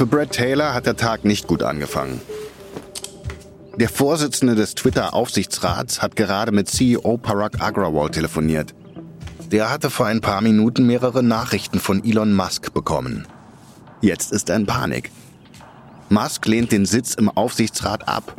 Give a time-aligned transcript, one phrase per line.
[0.00, 2.22] Für Brad Taylor hat der Tag nicht gut angefangen.
[3.76, 8.74] Der Vorsitzende des Twitter-Aufsichtsrats hat gerade mit CEO Parag Agrawal telefoniert.
[9.50, 13.26] Der hatte vor ein paar Minuten mehrere Nachrichten von Elon Musk bekommen.
[14.00, 15.10] Jetzt ist er in Panik.
[16.08, 18.34] Musk lehnt den Sitz im Aufsichtsrat ab.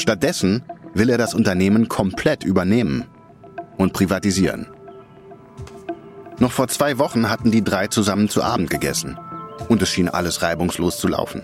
[0.00, 0.62] Stattdessen
[0.94, 3.04] will er das Unternehmen komplett übernehmen
[3.76, 4.66] und privatisieren.
[6.38, 9.18] Noch vor zwei Wochen hatten die drei zusammen zu Abend gegessen
[9.68, 11.42] und es schien alles reibungslos zu laufen.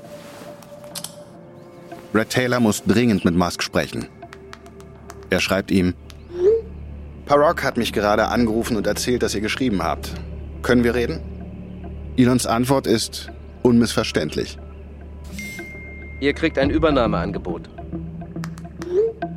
[2.15, 4.07] Red Taylor muss dringend mit Musk sprechen.
[5.29, 5.93] Er schreibt ihm,
[7.27, 10.15] Parok hat mich gerade angerufen und erzählt, dass ihr geschrieben habt.
[10.63, 11.21] Können wir reden?
[12.17, 13.31] Elons Antwort ist
[13.63, 14.57] unmissverständlich.
[16.21, 17.69] Ihr kriegt ein Übernahmeangebot.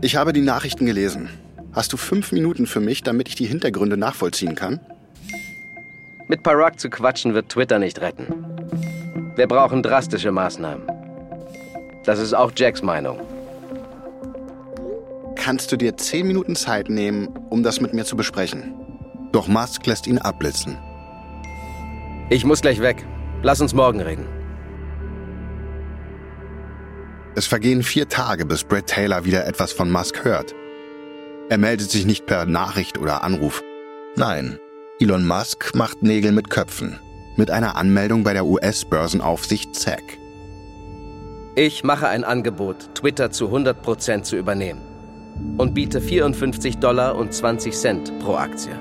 [0.01, 1.29] Ich habe die Nachrichten gelesen.
[1.73, 4.79] Hast du fünf Minuten für mich, damit ich die Hintergründe nachvollziehen kann?
[6.27, 8.27] Mit Parag zu quatschen wird Twitter nicht retten.
[9.35, 10.87] Wir brauchen drastische Maßnahmen.
[12.05, 13.19] Das ist auch Jacks Meinung.
[15.35, 18.73] Kannst du dir zehn Minuten Zeit nehmen, um das mit mir zu besprechen?
[19.33, 20.77] Doch Musk lässt ihn abblitzen.
[22.29, 23.05] Ich muss gleich weg.
[23.43, 24.38] Lass uns morgen reden.
[27.39, 30.53] Es vergehen vier Tage, bis Brett Taylor wieder etwas von Musk hört.
[31.47, 33.63] Er meldet sich nicht per Nachricht oder Anruf.
[34.17, 34.59] Nein,
[34.99, 36.99] Elon Musk macht Nägel mit Köpfen.
[37.37, 40.19] Mit einer Anmeldung bei der US-Börsenaufsicht SEC.
[41.55, 44.81] Ich mache ein Angebot, Twitter zu 100% zu übernehmen.
[45.57, 48.77] Und biete 54 Dollar und 20 Cent pro Aktie.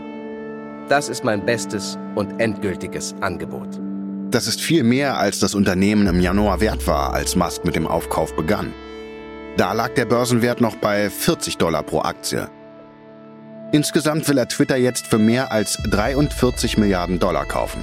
[0.88, 3.87] Das ist mein bestes und endgültiges Angebot.
[4.30, 7.86] Das ist viel mehr, als das Unternehmen im Januar wert war, als Musk mit dem
[7.86, 8.74] Aufkauf begann.
[9.56, 12.50] Da lag der Börsenwert noch bei 40 Dollar pro Aktie.
[13.72, 17.80] Insgesamt will er Twitter jetzt für mehr als 43 Milliarden Dollar kaufen.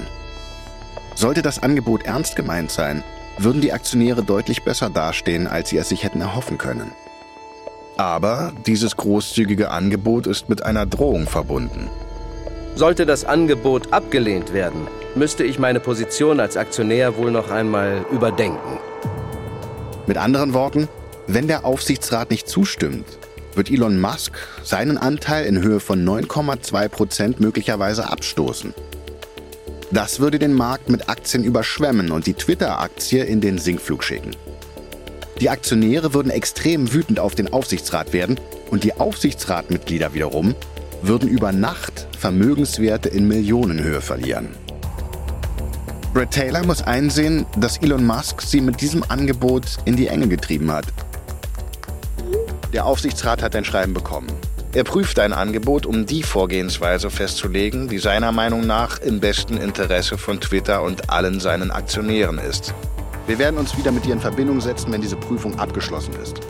[1.16, 3.02] Sollte das Angebot ernst gemeint sein,
[3.38, 6.92] würden die Aktionäre deutlich besser dastehen, als sie es sich hätten erhoffen können.
[7.96, 11.88] Aber dieses großzügige Angebot ist mit einer Drohung verbunden.
[12.76, 14.86] Sollte das Angebot abgelehnt werden,
[15.16, 18.78] müsste ich meine Position als Aktionär wohl noch einmal überdenken.
[20.06, 20.88] Mit anderen Worten,
[21.26, 23.06] wenn der Aufsichtsrat nicht zustimmt,
[23.54, 24.32] wird Elon Musk
[24.62, 28.74] seinen Anteil in Höhe von 9,2 Prozent möglicherweise abstoßen.
[29.90, 34.36] Das würde den Markt mit Aktien überschwemmen und die Twitter-Aktie in den Sinkflug schicken.
[35.40, 38.38] Die Aktionäre würden extrem wütend auf den Aufsichtsrat werden
[38.70, 40.54] und die Aufsichtsratmitglieder wiederum
[41.02, 44.48] würden über Nacht Vermögenswerte in Millionenhöhe verlieren.
[46.16, 50.72] Brett Taylor muss einsehen, dass Elon Musk sie mit diesem Angebot in die Enge getrieben
[50.72, 50.86] hat.
[52.72, 54.32] Der Aufsichtsrat hat ein Schreiben bekommen.
[54.72, 60.16] Er prüft ein Angebot, um die Vorgehensweise festzulegen, die seiner Meinung nach im besten Interesse
[60.16, 62.72] von Twitter und allen seinen Aktionären ist.
[63.26, 66.40] Wir werden uns wieder mit dir in Verbindung setzen, wenn diese Prüfung abgeschlossen ist.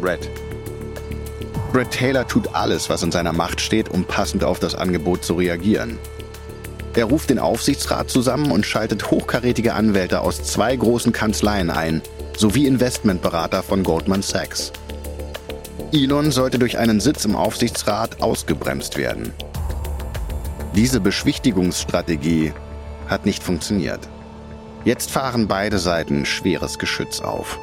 [0.00, 0.28] Brett.
[1.72, 5.34] Brett Taylor tut alles, was in seiner Macht steht, um passend auf das Angebot zu
[5.34, 5.96] reagieren.
[6.94, 12.02] Er ruft den Aufsichtsrat zusammen und schaltet hochkarätige Anwälte aus zwei großen Kanzleien ein,
[12.36, 14.72] sowie Investmentberater von Goldman Sachs.
[15.92, 19.32] Elon sollte durch einen Sitz im Aufsichtsrat ausgebremst werden.
[20.74, 22.52] Diese Beschwichtigungsstrategie
[23.08, 24.08] hat nicht funktioniert.
[24.84, 27.58] Jetzt fahren beide Seiten schweres Geschütz auf.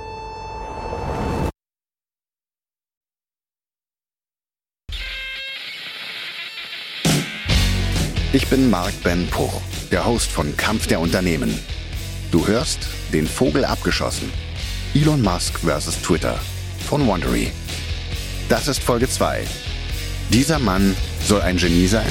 [8.37, 9.61] Ich bin Mark Ben Puch,
[9.91, 11.57] der Host von Kampf der Unternehmen.
[12.31, 14.31] Du hörst den Vogel abgeschossen.
[14.93, 16.03] Elon Musk vs.
[16.03, 16.39] Twitter
[16.87, 17.51] von Wondery.
[18.47, 19.43] Das ist Folge 2.
[20.31, 20.95] Dieser Mann
[21.25, 22.05] soll ein Genie sein?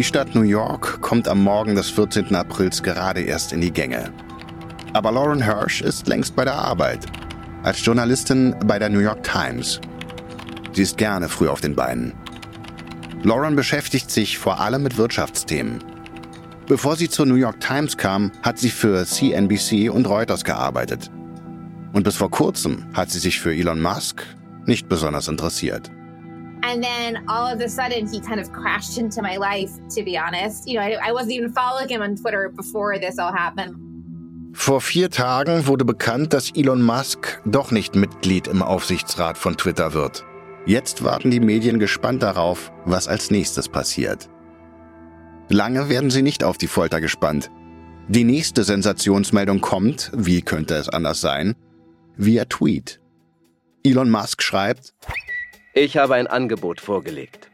[0.00, 2.34] Die Stadt New York kommt am Morgen des 14.
[2.34, 4.10] Aprils gerade erst in die Gänge.
[4.94, 7.04] Aber Lauren Hirsch ist längst bei der Arbeit.
[7.64, 9.78] Als Journalistin bei der New York Times.
[10.72, 12.14] Sie ist gerne früh auf den Beinen.
[13.24, 15.84] Lauren beschäftigt sich vor allem mit Wirtschaftsthemen.
[16.66, 21.10] Bevor sie zur New York Times kam, hat sie für CNBC und Reuters gearbeitet.
[21.92, 24.22] Und bis vor kurzem hat sie sich für Elon Musk
[24.64, 25.90] nicht besonders interessiert.
[26.70, 30.16] And then all of a sudden, he kind of crashed into my life, to be
[30.16, 30.68] honest.
[30.68, 33.74] You know, I, I wasn't even following him on Twitter before this all happened.
[34.52, 39.94] Vor vier Tagen wurde bekannt, dass Elon Musk doch nicht Mitglied im Aufsichtsrat von Twitter
[39.94, 40.24] wird.
[40.64, 44.28] Jetzt warten die Medien gespannt darauf, was als nächstes passiert.
[45.48, 47.50] Lange werden sie nicht auf die Folter gespannt.
[48.06, 51.56] Die nächste Sensationsmeldung kommt, wie könnte es anders sein,
[52.16, 53.00] via Tweet.
[53.82, 54.94] Elon Musk schreibt,
[55.74, 57.48] Ich habe ein Angebot vorgelegt.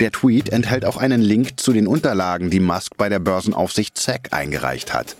[0.00, 4.28] der Tweet enthält auch einen Link zu den Unterlagen, die Musk bei der Börsenaufsicht SEC
[4.30, 5.16] eingereicht hat.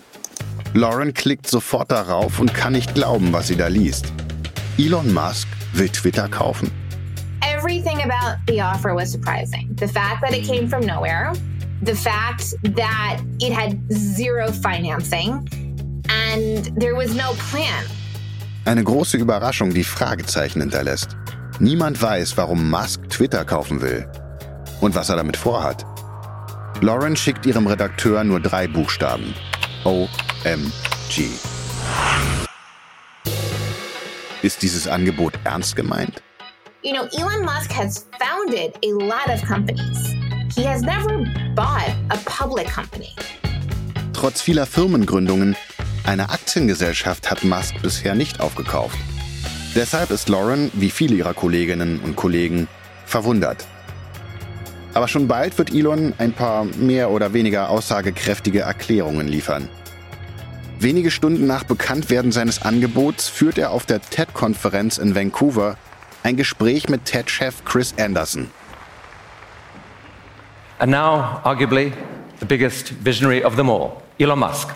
[0.75, 4.13] Lauren klickt sofort darauf und kann nicht glauben, was sie da liest.
[4.77, 6.71] Elon Musk will Twitter kaufen.
[7.41, 9.75] Everything about the offer was surprising.
[9.79, 11.33] The fact that it came from nowhere,
[11.83, 15.49] the fact that it had zero financing,
[16.11, 17.85] and there was no plan.
[18.67, 21.17] Eine große Überraschung, die Fragezeichen hinterlässt.
[21.59, 24.07] Niemand weiß, warum Musk Twitter kaufen will
[24.83, 25.87] und was er damit vorhat.
[26.83, 29.35] Lauren schickt ihrem Redakteur nur drei Buchstaben.
[29.85, 31.31] OMG.
[34.43, 36.23] Ist dieses Angebot ernst gemeint?
[36.83, 40.15] You know, Elon Musk has founded a lot of companies.
[40.55, 41.25] He has never
[41.55, 43.15] bought a public company.
[44.13, 45.57] Trotz vieler Firmengründungen,
[46.05, 48.99] eine Aktiengesellschaft hat Musk bisher nicht aufgekauft.
[49.77, 52.67] Deshalb ist Lauren, wie viele ihrer Kolleginnen und Kollegen,
[53.05, 53.67] verwundert.
[54.95, 59.69] Aber schon bald wird Elon ein paar mehr oder weniger aussagekräftige Erklärungen liefern.
[60.81, 65.77] Wenige Stunden nach Bekanntwerden seines Angebots führt er auf der TED-Konferenz in Vancouver
[66.23, 68.51] ein Gespräch mit TED-Chef Chris Anderson.
[70.79, 71.93] And now, arguably,
[72.41, 74.71] the biggest visionary of them all, Elon Musk.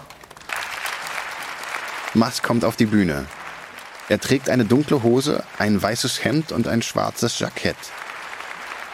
[2.13, 3.25] Musk kommt auf die Bühne.
[4.11, 7.77] Er trägt eine dunkle Hose, ein weißes Hemd und ein schwarzes Jackett.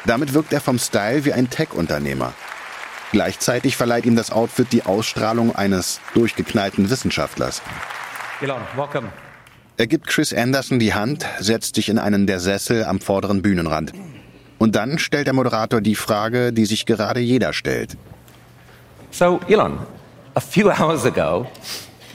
[0.04, 2.34] Damit wirkt er vom Style wie ein Tech-Unternehmer.
[3.12, 7.62] Gleichzeitig verleiht ihm das Outfit die Ausstrahlung eines durchgeknallten Wissenschaftlers.
[8.42, 9.08] Elon, welcome.
[9.78, 13.94] Er gibt Chris Anderson die Hand, setzt sich in einen der Sessel am vorderen Bühnenrand.
[14.58, 17.96] Und dann stellt der Moderator die Frage, die sich gerade jeder stellt.
[19.10, 19.78] So, Elon,
[20.34, 21.46] a few hours ago,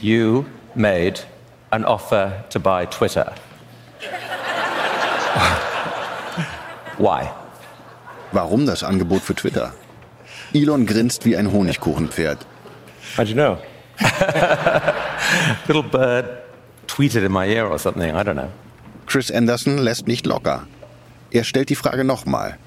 [0.00, 0.44] you
[0.76, 1.22] made
[1.72, 3.32] an offer to buy Twitter.
[6.98, 7.30] Why?
[8.30, 9.72] Warum das Angebot für Twitter?
[10.54, 12.38] Elon grinst wie ein Honigkuchenpferd.
[13.16, 13.58] How'd you know?
[15.66, 16.26] Little bird
[16.86, 18.50] tweeted in my ear or something, I don't know.
[19.06, 20.66] Chris Anderson lässt nicht locker.
[21.30, 22.58] Er stellt die Frage nochmal.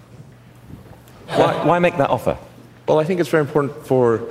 [1.27, 2.37] Why, why make that offer?
[2.87, 4.21] Well, I think it's very important for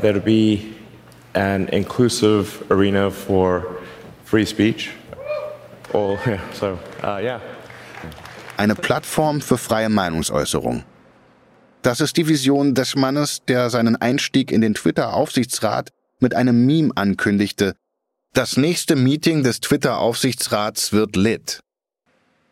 [0.00, 0.74] there to be
[1.34, 3.81] an inclusive arena for
[4.32, 4.88] free speech.
[5.92, 7.40] Oh, yeah, so, uh, yeah.
[8.56, 10.84] Eine Plattform für freie Meinungsäußerung.
[11.82, 15.90] Das ist die Vision des Mannes, der seinen Einstieg in den Twitter-Aufsichtsrat
[16.20, 17.74] mit einem Meme ankündigte.
[18.32, 21.60] Das nächste Meeting des Twitter-Aufsichtsrats wird lit.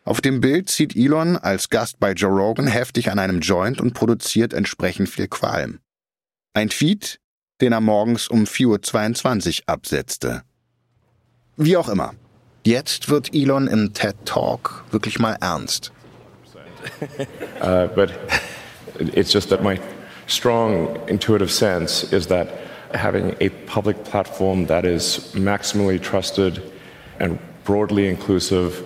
[0.03, 3.93] Auf dem Bild zieht Elon als Gast bei Joe Rogan heftig an einem Joint und
[3.93, 5.79] produziert entsprechend viel Qualm.
[6.53, 7.19] Ein Tweet,
[7.59, 10.43] den er morgens um 4.22 Uhr absetzte.
[11.63, 12.15] Wie auch immer.
[12.65, 15.91] Jetzt wird Elon im TED Talk wirklich mal ernst.
[17.61, 18.11] Uh, but
[19.13, 19.79] it's just that my
[20.25, 22.47] strong intuitive sense is that
[22.95, 26.59] having a public platform that is maximally trusted
[27.19, 28.83] and broadly inclusive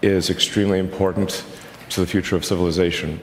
[0.00, 1.44] is extremely important
[1.90, 3.20] to the future of civilization.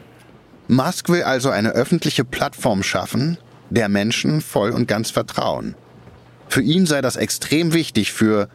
[0.68, 3.40] Musk will also eine öffentliche Plattform schaffen,
[3.72, 5.74] der Menschen voll und ganz vertrauen.
[6.48, 8.48] Für ihn sei das extrem wichtig für,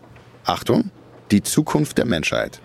[0.45, 0.90] Achtung,
[1.30, 2.61] die Zukunft der Menschheit.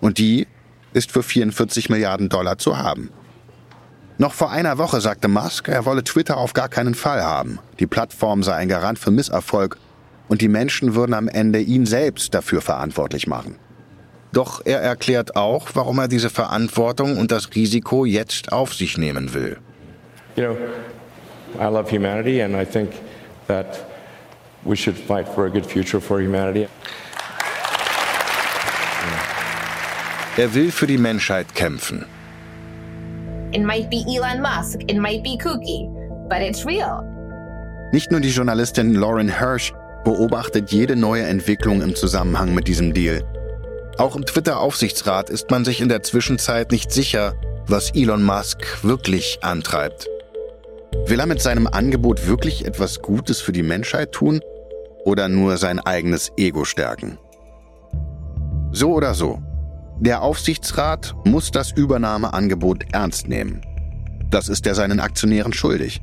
[0.00, 0.46] Und die
[0.92, 3.10] ist für 44 Milliarden Dollar zu haben.
[4.16, 7.58] Noch vor einer Woche sagte Musk, er wolle Twitter auf gar keinen Fall haben.
[7.80, 9.76] Die Plattform sei ein Garant für Misserfolg
[10.28, 13.56] und die Menschen würden am Ende ihn selbst dafür verantwortlich machen.
[14.32, 19.34] Doch er erklärt auch, warum er diese Verantwortung und das Risiko jetzt auf sich nehmen
[19.34, 19.58] will.
[20.36, 20.56] You know,
[21.60, 22.90] I love humanity, and I think
[23.46, 23.84] that
[24.64, 26.68] we should fight for a good future for humanity.
[30.36, 32.06] Er will für die Menschheit kämpfen.
[33.52, 35.88] It might be Elon Musk, it might be kooky,
[36.28, 37.04] but it's real.
[37.92, 39.72] Nicht nur die Journalistin Lauren Hirsch
[40.04, 43.22] beobachtet jede neue Entwicklung im Zusammenhang mit diesem Deal.
[43.96, 47.34] Auch im Twitter-Aufsichtsrat ist man sich in der Zwischenzeit nicht sicher,
[47.68, 50.08] was Elon Musk wirklich antreibt.
[51.06, 54.40] Will er mit seinem Angebot wirklich etwas Gutes für die Menschheit tun
[55.04, 57.18] oder nur sein eigenes Ego stärken?
[58.72, 59.40] So oder so,
[60.00, 63.60] der Aufsichtsrat muss das Übernahmeangebot ernst nehmen.
[64.30, 66.00] Das ist er seinen Aktionären schuldig.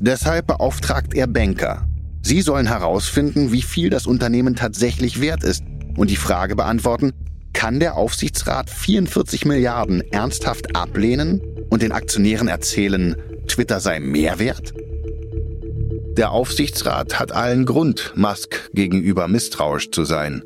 [0.00, 1.86] Deshalb beauftragt er Banker.
[2.22, 5.62] Sie sollen herausfinden, wie viel das Unternehmen tatsächlich wert ist
[5.96, 7.12] und die Frage beantworten,
[7.52, 13.16] kann der Aufsichtsrat 44 Milliarden ernsthaft ablehnen und den Aktionären erzählen,
[13.46, 14.72] Twitter sei mehr wert?
[16.20, 20.42] Der Aufsichtsrat hat allen Grund, Musk gegenüber misstrauisch zu sein.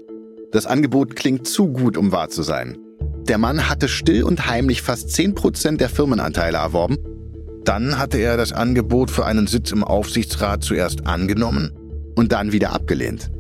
[0.53, 2.79] Das Angebot klingt zu gut, um wahr zu sein.
[3.27, 6.99] Der Mann hatte still und heimlich fast 10% der Firmenanteile erworben.
[7.65, 11.73] Dann hatte er das Angebot für einen Sitz im Aufsichtsrat zuerst angenommen
[12.15, 13.33] und dann wieder abgelehnt.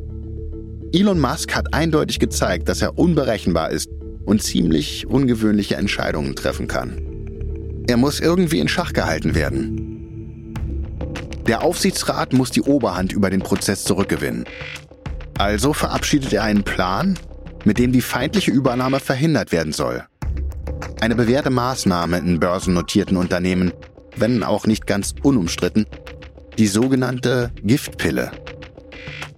[0.93, 3.89] Elon Musk hat eindeutig gezeigt, dass er unberechenbar ist
[4.25, 7.01] und ziemlich ungewöhnliche Entscheidungen treffen kann.
[7.87, 9.84] Er muss irgendwie in Schach gehalten werden.
[11.47, 14.45] Der Aufsichtsrat muss die Oberhand über den Prozess zurückgewinnen.
[15.37, 17.19] Also verabschiedet er einen Plan,
[17.65, 20.05] mit dem die feindliche Übernahme verhindert werden soll.
[21.01, 23.73] Eine bewährte Maßnahme in börsennotierten Unternehmen,
[24.17, 25.87] wenn auch nicht ganz unumstritten,
[26.57, 28.31] die sogenannte Giftpille.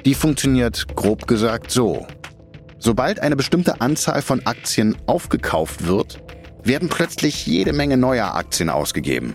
[0.05, 2.07] Die funktioniert grob gesagt so.
[2.79, 6.23] Sobald eine bestimmte Anzahl von Aktien aufgekauft wird,
[6.63, 9.35] werden plötzlich jede Menge neuer Aktien ausgegeben.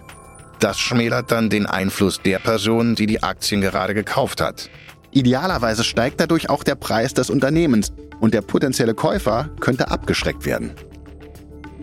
[0.62, 4.70] Das schmälert dann den Einfluss der Person, die die Aktien gerade gekauft hat.
[5.10, 10.74] Idealerweise steigt dadurch auch der Preis des Unternehmens und der potenzielle Käufer könnte abgeschreckt werden.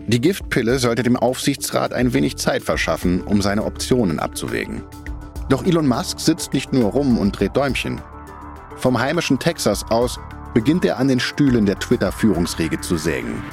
[0.07, 4.81] Die Giftpille sollte dem Aufsichtsrat ein wenig Zeit verschaffen, um seine Optionen abzuwägen.
[5.49, 7.99] Doch Elon Musk sitzt nicht nur rum und dreht Däumchen.
[8.77, 10.21] Vom heimischen Texas aus
[10.53, 13.43] beginnt er an den Stühlen der Twitter-Führungsriege zu sägen.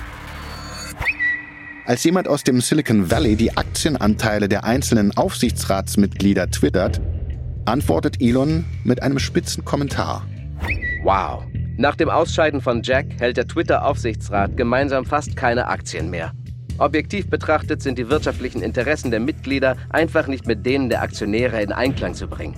[1.87, 7.01] Als jemand aus dem Silicon Valley die Aktienanteile der einzelnen Aufsichtsratsmitglieder twittert,
[7.65, 10.27] antwortet Elon mit einem spitzen Kommentar.
[11.05, 11.45] Wow.
[11.77, 16.33] Nach dem Ausscheiden von Jack hält der Twitter-Aufsichtsrat gemeinsam fast keine Aktien mehr.
[16.79, 21.71] Objektiv betrachtet sind die wirtschaftlichen Interessen der Mitglieder einfach nicht mit denen der Aktionäre in
[21.71, 22.57] Einklang zu bringen.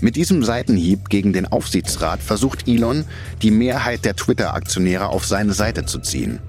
[0.00, 3.04] Mit diesem Seitenhieb gegen den Aufsichtsrat versucht Elon,
[3.40, 6.40] die Mehrheit der Twitter-Aktionäre auf seine Seite zu ziehen.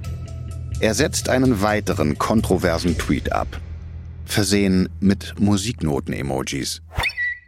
[0.81, 3.47] Er setzt einen weiteren kontroversen Tweet ab,
[4.25, 6.81] versehen mit Musiknoten-Emojis.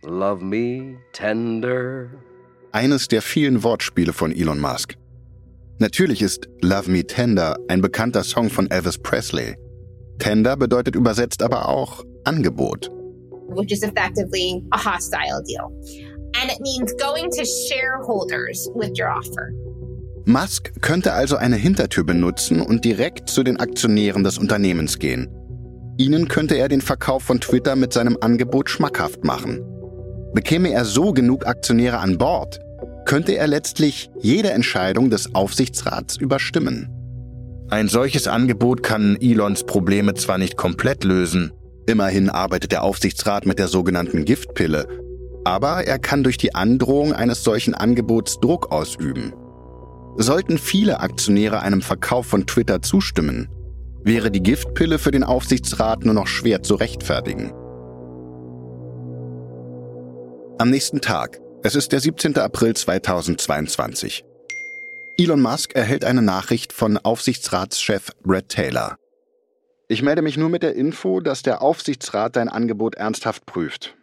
[0.04, 2.10] Love me tender.
[2.72, 4.96] Eines der vielen Wortspiele von Elon Musk.
[5.80, 9.56] Natürlich ist Love Me Tender ein bekannter Song von Elvis Presley.
[10.20, 12.92] Tender bedeutet übersetzt aber auch Angebot.
[13.56, 15.72] which is effectively a hostile deal.
[16.42, 19.54] And it means going to shareholders with your offer.
[20.26, 25.30] Musk könnte also eine Hintertür benutzen und direkt zu den Aktionären des Unternehmens gehen.
[25.98, 29.62] Ihnen könnte er den Verkauf von Twitter mit seinem Angebot schmackhaft machen.
[30.34, 32.60] Bekäme er so genug Aktionäre an Bord,
[33.06, 36.90] könnte er letztlich jede Entscheidung des Aufsichtsrats überstimmen.
[37.70, 41.52] Ein solches Angebot kann Elons Probleme zwar nicht komplett lösen,
[41.86, 44.88] immerhin arbeitet der Aufsichtsrat mit der sogenannten Giftpille,
[45.44, 49.34] aber er kann durch die Androhung eines solchen Angebots Druck ausüben.
[50.16, 53.50] Sollten viele Aktionäre einem Verkauf von Twitter zustimmen,
[54.04, 57.52] wäre die Giftpille für den Aufsichtsrat nur noch schwer zu rechtfertigen.
[60.60, 62.38] Am nächsten Tag, es ist der 17.
[62.38, 64.24] April 2022.
[65.18, 68.98] Elon Musk erhält eine Nachricht von Aufsichtsratschef Brett Taylor.
[69.88, 73.96] Ich melde mich nur mit der Info, dass der Aufsichtsrat dein Angebot ernsthaft prüft.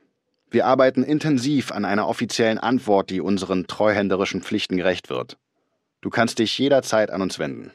[0.50, 5.36] Wir arbeiten intensiv an einer offiziellen Antwort, die unseren treuhänderischen Pflichten gerecht wird.
[6.02, 7.72] Du kannst dich jederzeit an uns wenden.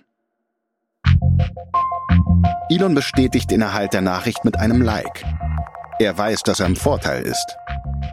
[2.70, 5.24] Elon bestätigt den Erhalt der Nachricht mit einem Like.
[6.00, 7.56] Er weiß, dass er im Vorteil ist.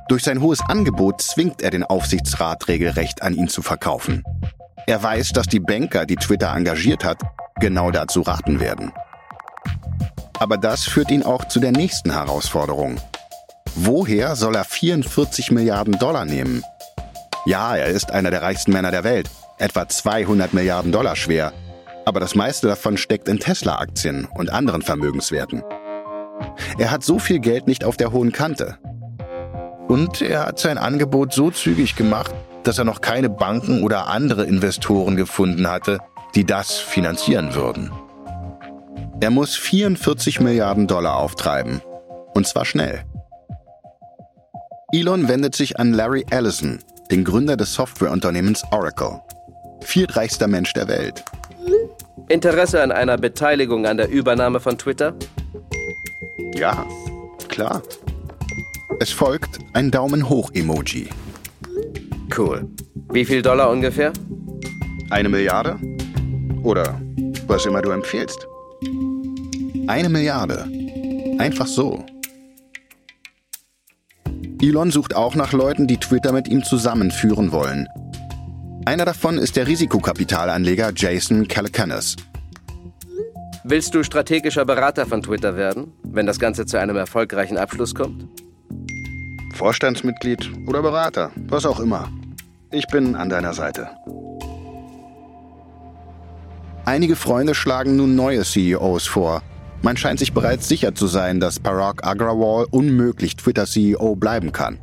[0.09, 4.23] Durch sein hohes Angebot zwingt er den Aufsichtsrat regelrecht an ihn zu verkaufen.
[4.87, 7.19] Er weiß, dass die Banker, die Twitter engagiert hat,
[7.61, 8.93] genau dazu raten werden.
[10.39, 13.01] Aber das führt ihn auch zu der nächsten Herausforderung.
[13.75, 16.63] Woher soll er 44 Milliarden Dollar nehmen?
[17.47, 21.53] Ja, er ist einer der reichsten Männer der Welt, etwa 200 Milliarden Dollar schwer.
[22.05, 25.63] Aber das meiste davon steckt in Tesla-Aktien und anderen Vermögenswerten.
[26.79, 28.79] Er hat so viel Geld nicht auf der hohen Kante.
[29.89, 34.45] Und er hat sein Angebot so zügig gemacht, dass er noch keine Banken oder andere
[34.45, 35.99] Investoren gefunden hatte,
[36.35, 37.93] die das finanzieren würden.
[39.21, 41.81] Er muss 44 Milliarden Dollar auftreiben.
[42.35, 43.05] Und zwar schnell.
[44.93, 46.79] Elon wendet sich an Larry Ellison,
[47.11, 49.21] den Gründer des Softwareunternehmens Oracle.
[49.83, 51.25] Viertreichster Mensch der Welt.
[52.29, 55.15] Interesse an einer Beteiligung an der Übernahme von Twitter?
[56.55, 56.87] Ja,
[57.49, 57.83] klar.
[59.01, 61.09] Es folgt ein Daumen hoch Emoji.
[62.37, 62.67] Cool.
[63.13, 64.13] Wie viel Dollar ungefähr?
[65.11, 65.77] Eine Milliarde?
[66.63, 67.01] Oder
[67.47, 68.47] was immer du empfiehlst.
[69.89, 70.67] Eine Milliarde.
[71.39, 72.05] Einfach so.
[74.63, 77.89] Elon sucht auch nach Leuten, die Twitter mit ihm zusammenführen wollen.
[78.85, 82.17] Einer davon ist der Risikokapitalanleger Jason Calacanis.
[83.63, 88.27] Willst du strategischer Berater von Twitter werden, wenn das Ganze zu einem erfolgreichen Abschluss kommt?
[89.55, 92.11] Vorstandsmitglied oder Berater, was auch immer.
[92.73, 93.89] Ich bin an deiner Seite.
[96.85, 99.43] Einige Freunde schlagen nun neue CEOs vor.
[99.83, 104.79] Man scheint sich bereits sicher zu sein, dass Parag Agrawal unmöglich Twitter-CEO bleiben kann.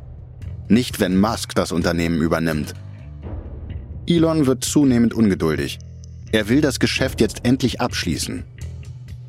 [0.68, 2.74] Nicht, wenn Musk das Unternehmen übernimmt.
[4.10, 5.78] Elon wird zunehmend ungeduldig.
[6.32, 8.42] Er will das Geschäft jetzt endlich abschließen.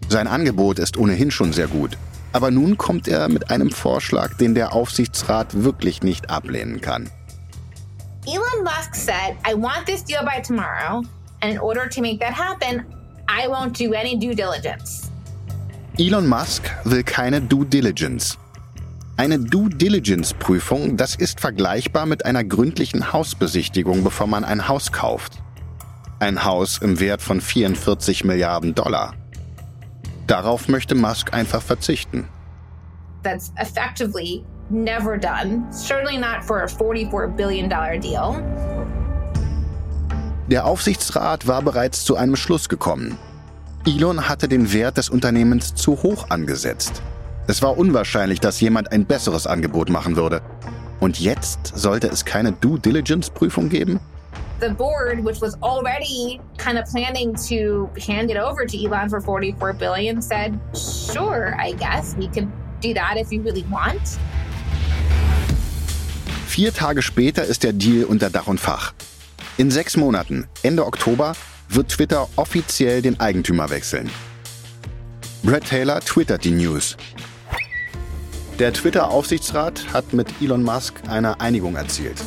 [0.10, 1.98] Sein Angebot ist ohnehin schon sehr gut.
[2.34, 7.12] Aber nun kommt er mit einem Vorschlag, den der Aufsichtsrat wirklich nicht ablehnen kann.
[8.26, 11.04] Elon Musk said, I want this deal by tomorrow.
[11.42, 12.84] And in order to make that happen,
[13.30, 15.12] I won't do any due diligence.
[16.00, 18.36] Elon Musk will keine Due Diligence.
[19.18, 25.34] Eine Due Diligence-Prüfung, das ist vergleichbar mit einer gründlichen Hausbesichtigung, bevor man ein Haus kauft.
[26.20, 29.14] Ein Haus im Wert von 44 Milliarden Dollar.
[30.28, 32.28] Darauf möchte Musk einfach verzichten.
[33.24, 38.42] That's effectively never done, certainly not for a $44 billion deal.
[40.50, 43.18] Der Aufsichtsrat war bereits zu einem Schluss gekommen.
[43.86, 47.02] Elon hatte den Wert des Unternehmens zu hoch angesetzt.
[47.48, 50.42] Es war unwahrscheinlich, dass jemand ein besseres Angebot machen würde.
[51.00, 54.00] Und jetzt sollte es keine Due Diligence-Prüfung geben?
[54.60, 59.20] The board, which was already kind of planning to hand it over to Elon for
[59.20, 62.48] 44 billion, said, "Sure, I guess we could
[62.84, 64.20] do that if you really want."
[66.46, 68.94] Vier Tage später ist der Deal unter Dach und Fach.
[69.58, 71.34] In sechs Monaten, Ende Oktober,
[71.70, 74.12] wird Twitter offiziell den Eigentümer wechseln.
[75.44, 76.98] Brad Taylor twittert die News.
[78.62, 82.24] Der Twitter-Aufsichtsrat hat mit Elon Musk eine Einigung erzielt.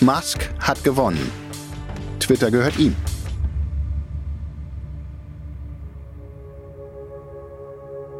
[0.00, 1.30] Musk hat gewonnen.
[2.18, 2.96] Twitter gehört ihm.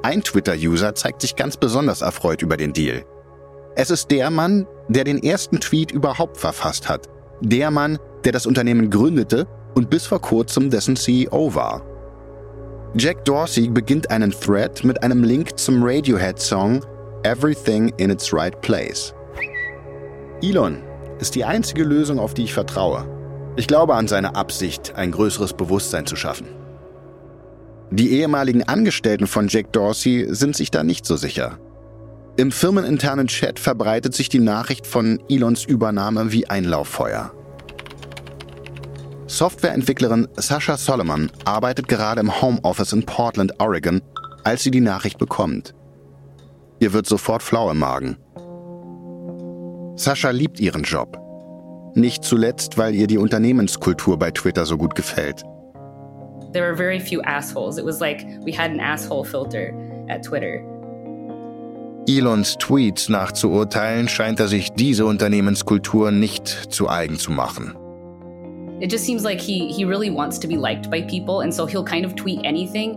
[0.05, 3.05] Ein Twitter-User zeigt sich ganz besonders erfreut über den Deal.
[3.75, 7.09] Es ist der Mann, der den ersten Tweet überhaupt verfasst hat.
[7.41, 11.92] Der Mann, der das Unternehmen gründete und bis vor kurzem dessen CEO war.
[12.95, 16.85] Jack Dorsey beginnt einen Thread mit einem Link zum Radiohead-Song
[17.23, 19.15] Everything in its Right Place.
[20.43, 20.83] Elon
[21.19, 23.07] ist die einzige Lösung, auf die ich vertraue.
[23.57, 26.49] Ich glaube an seine Absicht, ein größeres Bewusstsein zu schaffen.
[27.91, 31.59] Die ehemaligen Angestellten von Jack Dorsey sind sich da nicht so sicher.
[32.37, 37.33] Im firmeninternen Chat verbreitet sich die Nachricht von Elons Übernahme wie ein Lauffeuer.
[39.33, 44.03] Softwareentwicklerin Sasha Solomon arbeitet gerade im Homeoffice in Portland, Oregon,
[44.45, 45.75] als sie die Nachricht bekommt.
[46.81, 48.19] Ihr wird sofort flau im Magen.
[49.97, 51.19] Sascha liebt ihren Job.
[51.95, 55.43] Nicht zuletzt, weil ihr die Unternehmenskultur bei Twitter so gut gefällt.
[56.53, 57.79] There were very few assholes.
[57.79, 59.73] It was like we had an asshole filter
[60.11, 60.61] at Twitter.
[62.07, 67.75] Elons Tweets nachzuurteilen, scheint er sich diese Unternehmenskultur nicht zu eigen zu machen.
[68.83, 71.67] It just seems like he he really wants to be liked by people and so
[71.67, 72.97] he'll kind of tweet anything.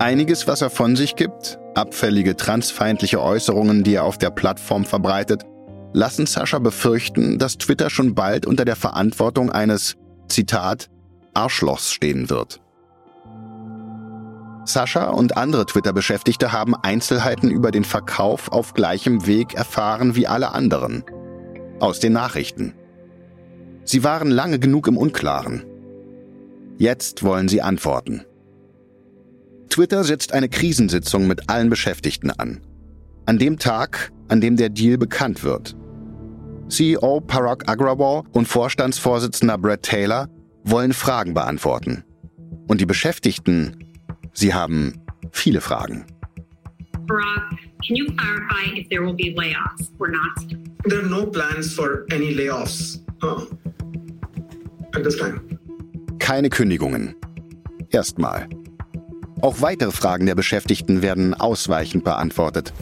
[0.00, 5.44] Einiges, was er von sich gibt, abfällige transfeindliche Äußerungen, die er auf der Plattform verbreitet,
[5.92, 9.94] lassen Sascha befürchten, dass Twitter schon bald unter der Verantwortung eines,
[10.28, 10.90] Zitat,
[11.34, 12.60] Arschlochs stehen wird.
[14.64, 20.50] Sascha und andere Twitter-Beschäftigte haben Einzelheiten über den Verkauf auf gleichem Weg erfahren wie alle
[20.50, 21.04] anderen.
[21.78, 22.74] Aus den Nachrichten.
[23.84, 25.64] Sie waren lange genug im Unklaren.
[26.78, 28.24] Jetzt wollen sie antworten.
[29.68, 32.60] Twitter setzt eine Krisensitzung mit allen Beschäftigten an.
[33.26, 35.76] An dem Tag, an dem der Deal bekannt wird.
[36.68, 40.28] CEO Parag Agrawal und Vorstandsvorsitzender Brad Taylor
[40.64, 42.04] wollen Fragen beantworten.
[42.68, 43.76] Und die Beschäftigten,
[44.32, 46.06] sie haben viele Fragen.
[47.06, 47.50] Parag,
[47.86, 50.56] can you clarify if there will be layoffs or not?
[50.88, 53.44] There are no plans for any layoffs uh,
[55.02, 55.40] this time.
[56.18, 57.14] Keine Kündigungen.
[57.90, 58.48] Erstmal.
[59.40, 62.72] Auch weitere Fragen der Beschäftigten werden ausweichend beantwortet.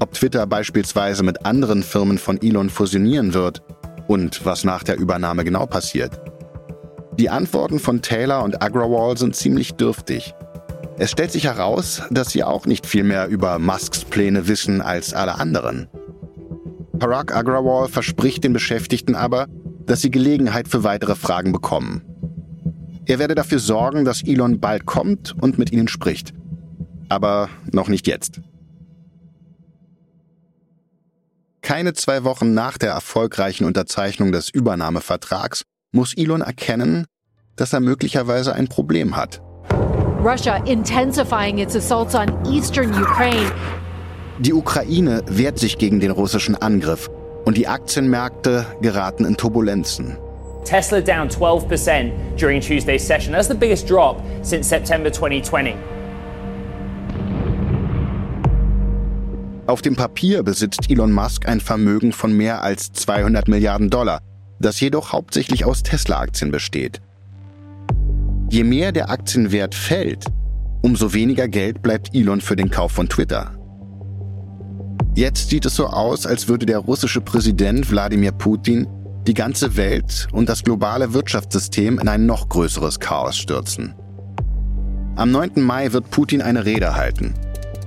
[0.00, 3.62] Ob Twitter beispielsweise mit anderen Firmen von Elon fusionieren wird
[4.06, 6.20] und was nach der Übernahme genau passiert.
[7.18, 10.34] Die Antworten von Taylor und Agrawal sind ziemlich dürftig.
[10.98, 15.14] Es stellt sich heraus, dass sie auch nicht viel mehr über Musks Pläne wissen als
[15.14, 15.88] alle anderen.
[16.98, 19.46] Parag Agrawal verspricht den Beschäftigten aber,
[19.88, 22.02] dass sie Gelegenheit für weitere Fragen bekommen.
[23.06, 26.34] Er werde dafür sorgen, dass Elon bald kommt und mit ihnen spricht.
[27.08, 28.40] Aber noch nicht jetzt.
[31.62, 37.06] Keine zwei Wochen nach der erfolgreichen Unterzeichnung des Übernahmevertrags muss Elon erkennen,
[37.56, 39.40] dass er möglicherweise ein Problem hat.
[40.22, 43.52] Russia intensifying its assaults on eastern Ukraine.
[44.38, 47.08] Die Ukraine wehrt sich gegen den russischen Angriff
[47.48, 50.18] und die Aktienmärkte geraten in Turbulenzen.
[50.66, 53.32] Tesla down 12% during Tuesday's session.
[53.32, 55.74] That's the biggest drop since September 2020.
[59.66, 64.20] Auf dem Papier besitzt Elon Musk ein Vermögen von mehr als 200 Milliarden Dollar,
[64.60, 67.00] das jedoch hauptsächlich aus Tesla-Aktien besteht.
[68.50, 70.26] Je mehr der Aktienwert fällt,
[70.82, 73.57] umso weniger Geld bleibt Elon für den Kauf von Twitter.
[75.18, 78.86] Jetzt sieht es so aus, als würde der russische Präsident Wladimir Putin
[79.26, 83.96] die ganze Welt und das globale Wirtschaftssystem in ein noch größeres Chaos stürzen.
[85.16, 85.60] Am 9.
[85.60, 87.34] Mai wird Putin eine Rede halten.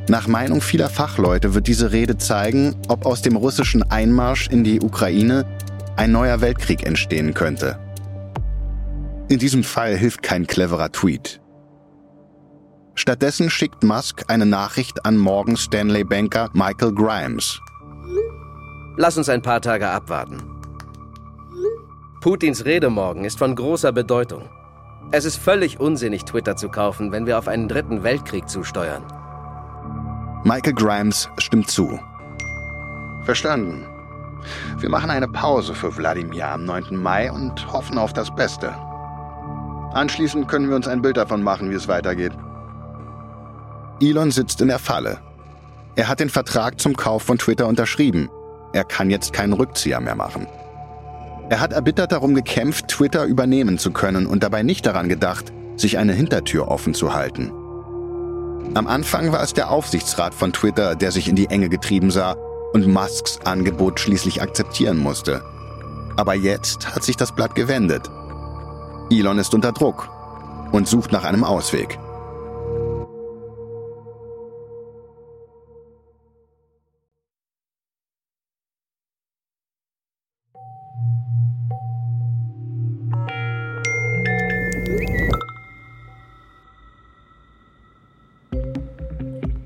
[0.09, 4.81] Nach Meinung vieler Fachleute wird diese Rede zeigen, ob aus dem russischen Einmarsch in die
[4.81, 5.45] Ukraine
[5.95, 7.79] ein neuer Weltkrieg entstehen könnte.
[9.29, 11.40] In diesem Fall hilft kein cleverer Tweet.
[12.95, 17.59] Stattdessen schickt Musk eine Nachricht an Morgan Stanley Banker Michael Grimes.
[18.97, 20.41] Lass uns ein paar Tage abwarten.
[22.19, 24.49] Putins Rede morgen ist von großer Bedeutung.
[25.11, 29.03] Es ist völlig unsinnig, Twitter zu kaufen, wenn wir auf einen dritten Weltkrieg zusteuern.
[30.43, 31.99] Michael Grimes stimmt zu.
[33.23, 33.85] Verstanden.
[34.77, 36.95] Wir machen eine Pause für Wladimir am 9.
[36.95, 38.75] Mai und hoffen auf das Beste.
[39.93, 42.33] Anschließend können wir uns ein Bild davon machen, wie es weitergeht.
[44.01, 45.19] Elon sitzt in der Falle.
[45.95, 48.29] Er hat den Vertrag zum Kauf von Twitter unterschrieben.
[48.73, 50.47] Er kann jetzt keinen Rückzieher mehr machen.
[51.49, 55.97] Er hat erbittert darum gekämpft, Twitter übernehmen zu können und dabei nicht daran gedacht, sich
[55.97, 57.51] eine Hintertür offen zu halten.
[58.73, 62.37] Am Anfang war es der Aufsichtsrat von Twitter, der sich in die Enge getrieben sah
[62.73, 65.43] und Musks Angebot schließlich akzeptieren musste.
[66.15, 68.09] Aber jetzt hat sich das Blatt gewendet.
[69.11, 70.07] Elon ist unter Druck
[70.71, 71.99] und sucht nach einem Ausweg.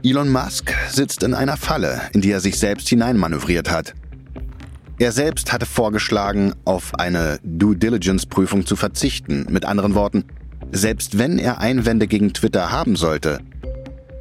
[0.06, 3.96] Elon Musk sitzt in einer Falle, in die er sich selbst hineinmanövriert hat.
[5.00, 9.48] Er selbst hatte vorgeschlagen, auf eine Due Diligence-Prüfung zu verzichten.
[9.50, 10.26] Mit anderen Worten,
[10.72, 13.40] selbst wenn er Einwände gegen Twitter haben sollte,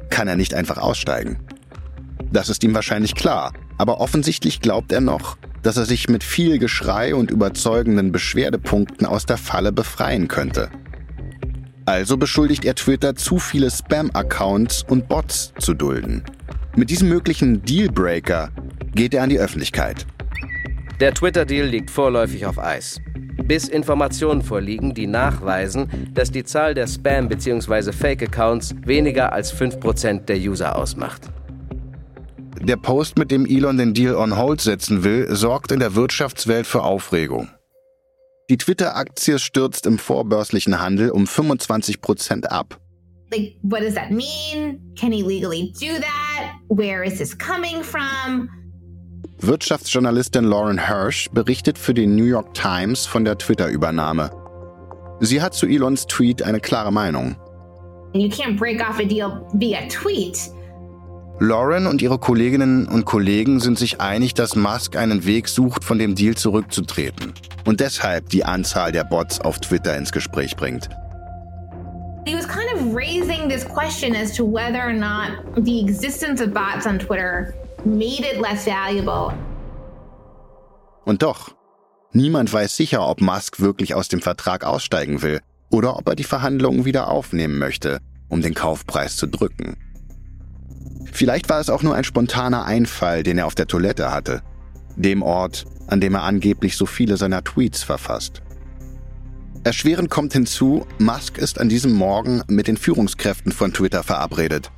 [0.09, 1.37] kann er nicht einfach aussteigen.
[2.31, 6.57] Das ist ihm wahrscheinlich klar, aber offensichtlich glaubt er noch, dass er sich mit viel
[6.57, 10.71] Geschrei und überzeugenden Beschwerdepunkten aus der Falle befreien könnte.
[11.85, 16.23] Also beschuldigt er Twitter, zu viele Spam-Accounts und Bots zu dulden.
[16.75, 18.49] Mit diesem möglichen Dealbreaker
[18.93, 20.05] geht er an die Öffentlichkeit.
[20.99, 22.99] Der Twitter-Deal liegt vorläufig auf Eis.
[23.43, 27.91] Bis Informationen vorliegen, die nachweisen, dass die Zahl der Spam- bzw.
[27.91, 31.21] Fake-Accounts weniger als 5% der User ausmacht.
[32.61, 36.65] Der Post, mit dem Elon den Deal on hold setzen will, sorgt in der Wirtschaftswelt
[36.65, 37.49] für Aufregung.
[38.47, 42.79] Die Twitter-Aktie stürzt im vorbörslichen Handel um 25 Prozent ab.
[43.31, 44.79] Like, what does that mean?
[44.95, 46.51] Can he legally do that?
[46.69, 48.47] Where is this coming from?
[49.39, 54.29] Wirtschaftsjournalistin Lauren Hirsch berichtet für die New York Times von der Twitter-Übernahme.
[55.21, 57.35] Sie hat zu Elons Tweet eine klare Meinung.
[58.13, 60.51] You can't break off a deal via tweet.
[61.39, 65.97] Lauren und ihre Kolleginnen und Kollegen sind sich einig, dass Musk einen Weg sucht, von
[65.97, 67.33] dem Deal zurückzutreten
[67.65, 70.89] und deshalb die Anzahl der Bots auf Twitter ins Gespräch bringt.
[72.25, 76.53] He was kind of raising this question as to whether or not the existence of
[76.53, 77.53] bots on Twitter
[77.85, 79.33] made it less valuable.
[81.05, 81.53] Und doch,
[82.13, 86.23] niemand weiß sicher, ob Musk wirklich aus dem Vertrag aussteigen will oder ob er die
[86.23, 89.77] Verhandlungen wieder aufnehmen möchte, um den Kaufpreis zu drücken.
[91.11, 94.41] Vielleicht war es auch nur ein spontaner Einfall, den er auf der Toilette hatte,
[94.95, 98.41] dem Ort, an dem er angeblich so viele seiner Tweets verfasst.
[99.63, 104.71] Erschwerend kommt hinzu, Musk ist an diesem Morgen mit den Führungskräften von Twitter verabredet.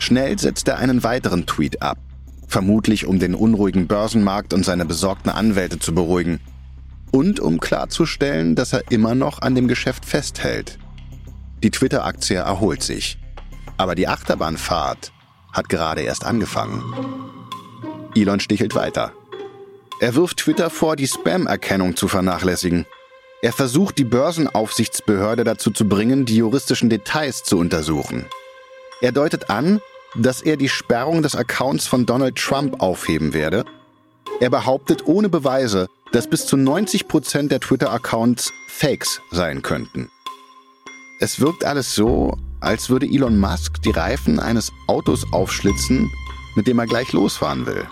[0.00, 1.98] Schnell setzt er einen weiteren Tweet ab.
[2.48, 6.40] Vermutlich um den unruhigen Börsenmarkt und seine besorgten Anwälte zu beruhigen.
[7.12, 10.78] Und um klarzustellen, dass er immer noch an dem Geschäft festhält.
[11.62, 13.18] Die Twitter-Aktie erholt sich.
[13.76, 15.12] Aber die Achterbahnfahrt
[15.52, 16.82] hat gerade erst angefangen.
[18.16, 19.12] Elon stichelt weiter.
[20.02, 22.86] Er wirft Twitter vor, die Spam-Erkennung zu vernachlässigen.
[23.40, 28.26] Er versucht, die Börsenaufsichtsbehörde dazu zu bringen, die juristischen Details zu untersuchen.
[29.00, 29.80] Er deutet an,
[30.16, 33.64] dass er die Sperrung des Accounts von Donald Trump aufheben werde.
[34.40, 40.10] Er behauptet ohne Beweise, dass bis zu 90 Prozent der Twitter-Accounts Fakes sein könnten.
[41.20, 46.10] Es wirkt alles so, als würde Elon Musk die Reifen eines Autos aufschlitzen,
[46.56, 47.86] mit dem er gleich losfahren will.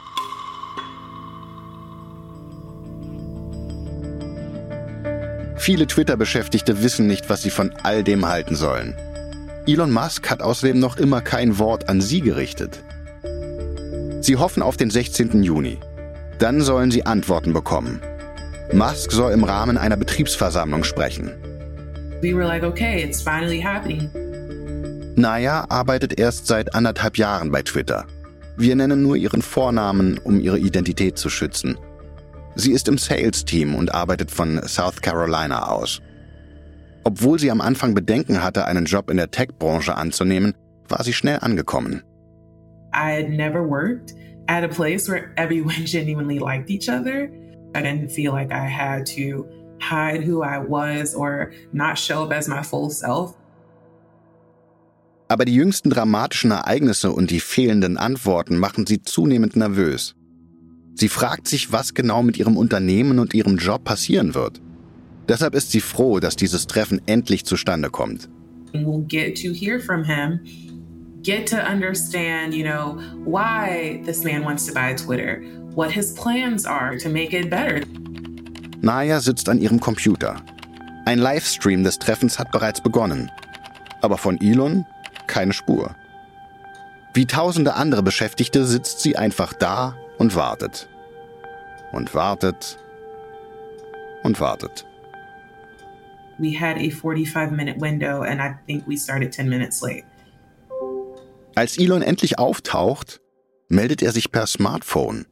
[5.60, 8.96] Viele Twitter-Beschäftigte wissen nicht, was sie von all dem halten sollen.
[9.66, 12.82] Elon Musk hat außerdem noch immer kein Wort an sie gerichtet.
[14.22, 15.42] Sie hoffen auf den 16.
[15.42, 15.76] Juni.
[16.38, 18.00] Dann sollen sie Antworten bekommen.
[18.72, 21.30] Musk soll im Rahmen einer Betriebsversammlung sprechen.
[22.22, 24.08] We were like, okay, it's finally happening.
[25.14, 28.06] Naya arbeitet erst seit anderthalb Jahren bei Twitter.
[28.56, 31.76] Wir nennen nur ihren Vornamen, um ihre Identität zu schützen.
[32.56, 36.00] Sie ist im Sales-Team und arbeitet von South Carolina aus.
[37.04, 40.54] Obwohl sie am Anfang Bedenken hatte, einen Job in der Tech-Branche anzunehmen,
[40.88, 42.02] war sie schnell angekommen.
[42.92, 44.14] I had never worked
[44.48, 47.30] at a place where everyone genuinely liked each other.
[47.74, 49.46] I didn't feel like I had to
[49.80, 53.36] hide who I was or not show up as my full self.
[55.28, 60.16] Aber die jüngsten dramatischen Ereignisse und die fehlenden Antworten machen sie zunehmend nervös.
[61.00, 64.60] Sie fragt sich, was genau mit ihrem Unternehmen und ihrem Job passieren wird.
[65.30, 68.28] Deshalb ist sie froh, dass dieses Treffen endlich zustande kommt.
[68.74, 70.40] We'll get to hear from him,
[71.22, 75.40] get to understand, you know, why this man wants to buy Twitter,
[75.74, 77.80] what his plans are to make it better.
[78.82, 80.36] Naya sitzt an ihrem Computer.
[81.06, 83.30] Ein Livestream des Treffens hat bereits begonnen.
[84.02, 84.84] Aber von Elon
[85.26, 85.96] keine Spur.
[87.14, 90.89] Wie tausende andere Beschäftigte sitzt sie einfach da und wartet.
[91.92, 92.78] Und wartet.
[94.22, 94.86] Und wartet.
[96.38, 100.04] We had a 45 minute window and I think we started 10 minutes late.
[101.54, 103.20] Als Elon endlich auftaucht,
[103.68, 105.26] meldet er sich per Smartphone.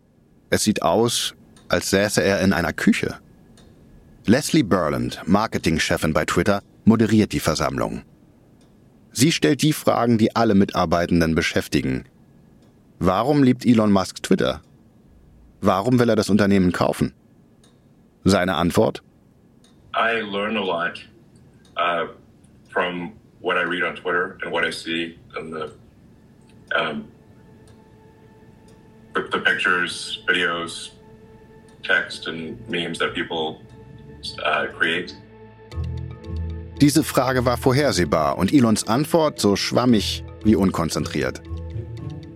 [0.51, 1.35] Es sieht aus,
[1.69, 3.19] als säße er in einer Küche.
[4.27, 8.03] Leslie Burland, Marketingchefin bei Twitter, moderiert die Versammlung.
[9.13, 12.05] Sie stellt die Fragen, die alle Mitarbeitenden beschäftigen.
[12.99, 14.61] Warum liebt Elon Musk Twitter?
[15.61, 17.13] Warum will er das Unternehmen kaufen?
[18.25, 19.03] Seine Antwort?
[19.95, 21.03] I learn a lot
[21.77, 22.07] uh,
[22.69, 25.73] from what I read on Twitter and what I see in the
[26.77, 27.09] um,
[29.15, 30.91] the, the pictures, videos,
[31.83, 33.63] text, and memes that people
[34.45, 35.15] uh, create.
[36.81, 41.43] Diese Frage war vorhersehbar und Elons Antwort so schwammig wie unkonzentriert.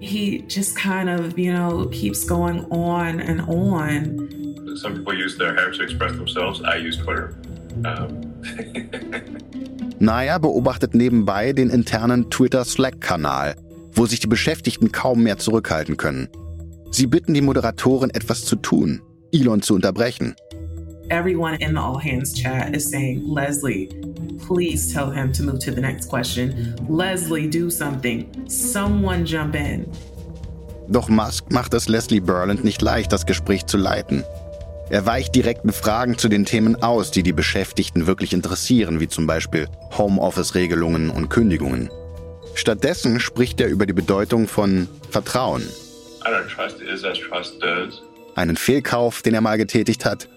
[0.03, 4.77] He just kind of, you know, keeps going on and on.
[4.77, 6.61] Some people use their hair to express themselves.
[6.61, 7.37] I use Twitter.
[7.85, 8.21] Um,
[10.01, 13.55] Naya beobachtet nebenbei den internen Twitter-Slack-Kanal,
[13.93, 16.29] wo sich die Beschäftigten kaum mehr zurückhalten können.
[16.91, 20.35] Sie bitten die Moderatorin, etwas zu tun, Elon zu unterbrechen.
[21.11, 23.89] Everyone in the all hands chat is saying, Leslie,
[24.47, 26.77] please tell him to move to the next question.
[26.89, 28.29] Leslie, do something.
[28.49, 29.87] Someone jump in.
[30.89, 34.25] Doch Musk macht es Leslie Burland nicht leicht, das Gespräch zu leiten.
[34.91, 39.27] Er weicht direkten Fragen zu den Themen aus, die die Beschäftigten wirklich interessieren, wie zum
[39.27, 41.91] Beispiel Homeoffice-Regelungen und Kündigungen.
[42.55, 45.63] Stattdessen spricht er über die Bedeutung von Vertrauen,
[46.25, 48.03] I don't trust is as trust does.
[48.35, 50.29] einen Fehlkauf, den er mal getätigt hat,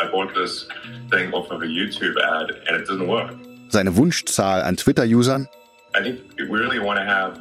[0.00, 0.66] I bought this
[1.10, 3.34] thing off of a YouTube ad and it doesn't work.
[3.68, 5.46] seine Wunschzahl an Twitter-Usern
[5.96, 7.38] I think we really want to have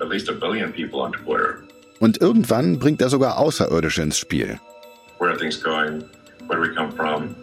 [0.00, 1.64] at least a billion people on Twitter.
[2.00, 4.60] und irgendwann bringt er sogar Außerirdische ins Spiel.
[5.18, 6.04] Where are things going?
[6.46, 7.34] Where do we come from?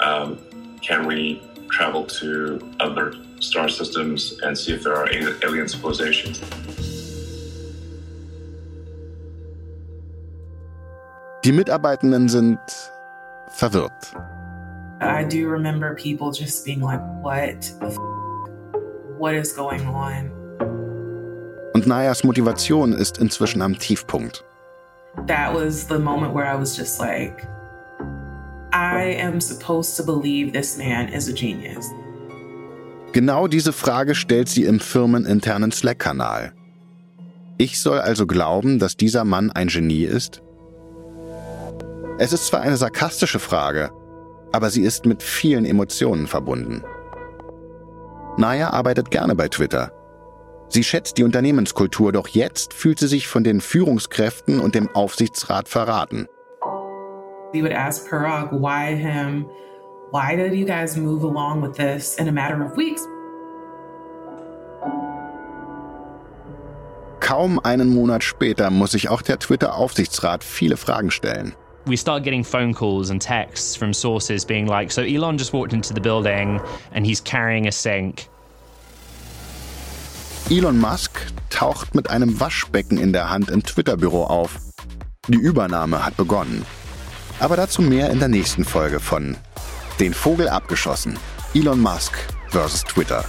[0.00, 0.38] Um,
[0.80, 5.06] can we travel to other star systems and see if there are
[5.44, 6.40] alien civilizations?
[11.44, 12.58] Die Mitarbeitenden sind
[13.60, 14.14] verwirrt.
[15.00, 17.98] I do remember people just being like, what the f-
[19.18, 20.30] What is going on?
[21.74, 24.42] Und Nayas Motivation ist inzwischen am Tiefpunkt.
[25.26, 27.46] That was the moment where I was just like,
[28.72, 31.84] I am supposed to believe this man is a genius.
[33.12, 36.52] Genau diese Frage stellt sie im firmeninternen Slack-Kanal.
[37.58, 40.40] Ich soll also glauben, dass dieser Mann ein Genie ist?
[42.22, 43.92] Es ist zwar eine sarkastische Frage,
[44.52, 46.84] aber sie ist mit vielen Emotionen verbunden.
[48.36, 49.90] Naya arbeitet gerne bei Twitter.
[50.68, 55.66] Sie schätzt die Unternehmenskultur, doch jetzt fühlt sie sich von den Führungskräften und dem Aufsichtsrat
[55.66, 56.26] verraten.
[57.54, 59.46] We would ask Parag why him,
[60.12, 63.00] why did you guys move along with this in a matter of weeks?
[67.20, 71.54] Kaum einen Monat später muss sich auch der Twitter-Aufsichtsrat viele Fragen stellen.
[71.86, 75.72] We start getting phone calls and texts from sources being like, so Elon just walked
[75.72, 76.60] into the building
[76.92, 78.28] and he's carrying a sink.
[80.50, 84.58] Elon Musk taucht mit einem Waschbecken in der Hand im Twitter-Büro auf.
[85.28, 86.64] Die Übernahme hat begonnen.
[87.38, 89.36] Aber dazu mehr in der nächsten Folge von
[90.00, 91.18] Den Vogel abgeschossen.
[91.54, 92.14] Elon Musk
[92.50, 92.84] vs.
[92.84, 93.24] Twitter.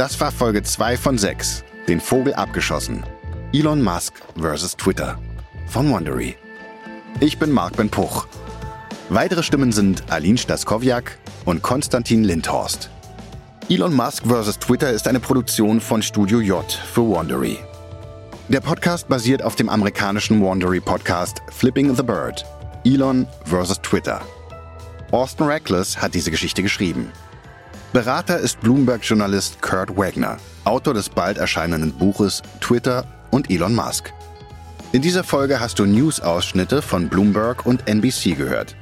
[0.00, 1.62] Das war Folge 2 von 6.
[1.86, 3.04] Den Vogel abgeschossen.
[3.52, 4.74] Elon Musk vs.
[4.78, 5.18] Twitter.
[5.66, 6.38] Von Wondery.
[7.20, 8.26] Ich bin Marc Ben Puch.
[9.10, 12.88] Weitere Stimmen sind Aline Staskowiak und Konstantin Lindhorst.
[13.68, 14.58] Elon Musk vs.
[14.58, 17.58] Twitter ist eine Produktion von Studio J für Wondery.
[18.48, 22.46] Der Podcast basiert auf dem amerikanischen Wondery-Podcast Flipping the Bird.
[22.86, 23.82] Elon vs.
[23.82, 24.22] Twitter.
[25.10, 27.12] Austin Reckless hat diese Geschichte geschrieben.
[27.92, 34.12] Berater ist Bloomberg-Journalist Kurt Wagner, Autor des bald erscheinenden Buches Twitter und Elon Musk.
[34.92, 38.76] In dieser Folge hast du News-Ausschnitte von Bloomberg und NBC gehört.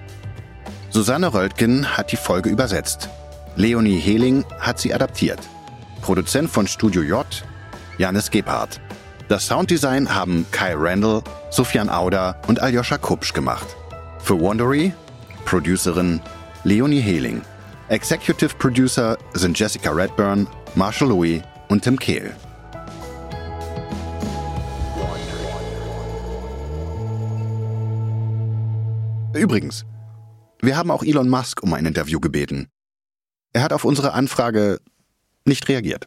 [0.90, 3.08] Susanne Röltgen hat die Folge übersetzt.
[3.56, 5.40] Leonie Hehling hat sie adaptiert.
[6.02, 7.26] Produzent von Studio J,
[7.96, 8.78] Janis Gebhardt.
[9.28, 13.68] Das Sounddesign haben Kai Randall, Sufjan Auda und Aljoscha Kupsch gemacht.
[14.18, 14.92] Für Wondery,
[15.46, 16.20] Producerin
[16.64, 17.40] Leonie Hehling.
[17.90, 22.36] Executive Producer sind Jessica Redburn, Marshall Louis und Tim Kehl.
[29.32, 29.86] Übrigens,
[30.60, 32.68] wir haben auch Elon Musk um ein Interview gebeten.
[33.54, 34.80] Er hat auf unsere Anfrage
[35.46, 36.04] nicht reagiert.